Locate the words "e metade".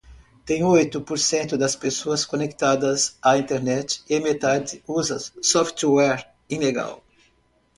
4.09-4.83